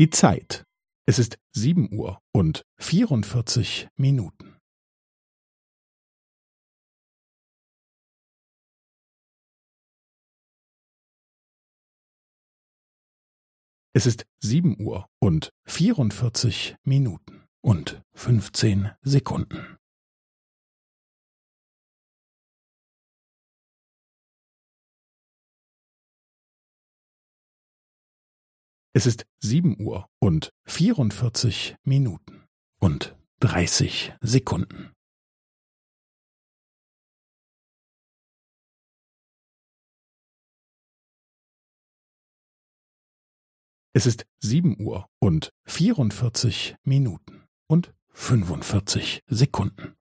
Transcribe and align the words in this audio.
Die 0.00 0.08
Zeit. 0.08 0.64
Es 1.06 1.18
ist 1.18 1.36
sieben 1.54 1.92
Uhr 1.92 2.22
und 2.32 2.62
vierundvierzig 2.78 3.88
Minuten. 3.96 4.56
Es 13.92 14.06
ist 14.06 14.24
sieben 14.42 14.80
Uhr 14.80 15.06
und 15.18 15.50
vierundvierzig 15.66 16.76
Minuten 16.82 17.46
und 17.60 18.02
fünfzehn 18.14 18.92
Sekunden. 19.02 19.79
Es 28.92 29.06
ist 29.06 29.24
sieben 29.38 29.80
Uhr 29.80 30.08
und 30.18 30.50
vierundvierzig 30.64 31.76
Minuten 31.84 32.48
und 32.80 33.16
dreißig 33.38 34.14
Sekunden. 34.20 34.92
Es 43.92 44.06
ist 44.06 44.26
sieben 44.40 44.80
Uhr 44.80 45.08
und 45.20 45.50
vierundvierzig 45.66 46.74
Minuten 46.82 47.46
und 47.68 47.94
fünfundvierzig 48.08 49.22
Sekunden. 49.28 49.94